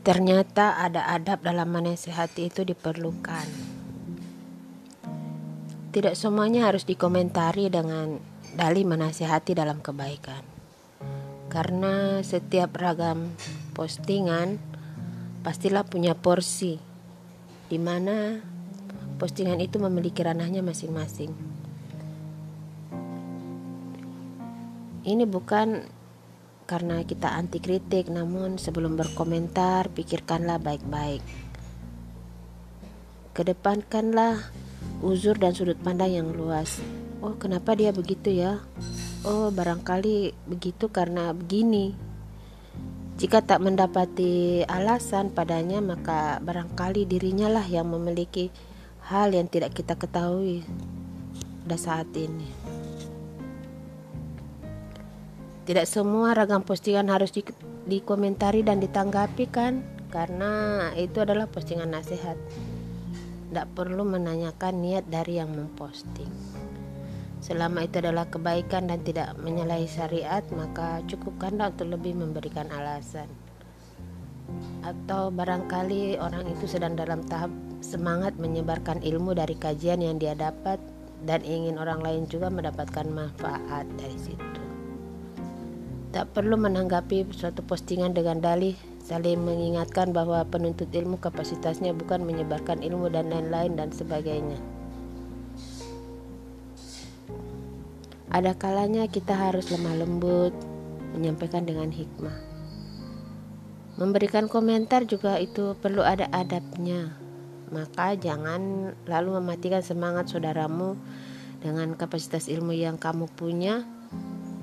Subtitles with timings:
[0.00, 3.44] Ternyata ada adab dalam menasehati itu diperlukan.
[5.92, 8.16] Tidak semuanya harus dikomentari dengan
[8.56, 10.40] dalih menasehati dalam kebaikan.
[11.52, 13.36] Karena setiap ragam
[13.76, 14.56] postingan
[15.44, 16.80] pastilah punya porsi
[17.68, 18.40] di mana
[19.20, 21.28] postingan itu memiliki ranahnya masing-masing.
[25.04, 25.99] Ini bukan
[26.70, 31.18] karena kita anti kritik, namun sebelum berkomentar, pikirkanlah baik-baik.
[33.34, 34.38] Kedepankanlah
[35.02, 36.78] uzur dan sudut pandang yang luas.
[37.18, 38.62] Oh, kenapa dia begitu ya?
[39.26, 41.98] Oh, barangkali begitu karena begini.
[43.18, 48.54] Jika tak mendapati alasan padanya, maka barangkali dirinya lah yang memiliki
[49.10, 50.62] hal yang tidak kita ketahui
[51.66, 52.69] pada saat ini.
[55.70, 57.46] Tidak semua ragam postingan harus di,
[57.86, 59.86] dikomentari dan ditanggapi kan?
[60.10, 62.34] Karena itu adalah postingan nasihat.
[63.46, 66.26] Tidak perlu menanyakan niat dari yang memposting.
[67.38, 73.30] Selama itu adalah kebaikan dan tidak menyalahi syariat Maka cukupkanlah untuk lebih memberikan alasan.
[74.82, 80.82] Atau barangkali orang itu sedang dalam tahap semangat menyebarkan ilmu dari kajian yang dia dapat
[81.22, 84.59] Dan ingin orang lain juga mendapatkan manfaat dari situ
[86.10, 92.82] tak perlu menanggapi suatu postingan dengan dalih saling mengingatkan bahwa penuntut ilmu kapasitasnya bukan menyebarkan
[92.82, 94.58] ilmu dan lain-lain dan sebagainya.
[98.30, 100.54] Ada kalanya kita harus lemah lembut,
[101.18, 102.38] menyampaikan dengan hikmah.
[103.98, 107.18] Memberikan komentar juga itu perlu ada adabnya.
[107.74, 110.94] Maka jangan lalu mematikan semangat saudaramu
[111.58, 113.82] dengan kapasitas ilmu yang kamu punya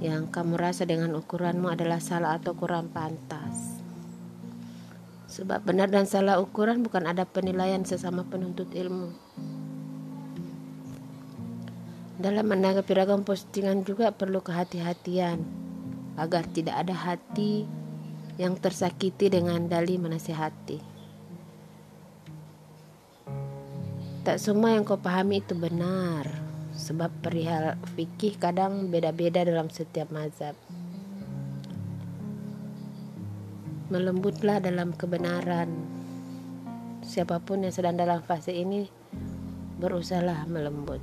[0.00, 3.80] yang kamu rasa dengan ukuranmu adalah salah atau kurang pantas.
[5.32, 9.12] Sebab benar dan salah ukuran bukan ada penilaian sesama penuntut ilmu.
[12.16, 15.44] Dalam menanggapi ragam postingan juga perlu kehati-hatian
[16.16, 17.68] agar tidak ada hati
[18.40, 20.80] yang tersakiti dengan dali menasihati.
[24.24, 26.45] Tak semua yang kau pahami itu benar
[26.76, 30.52] sebab perihal fikih kadang beda-beda dalam setiap mazhab.
[33.88, 35.72] Melembutlah dalam kebenaran.
[37.00, 38.84] Siapa pun yang sedang dalam fase ini
[39.80, 41.00] berusahalah melembut.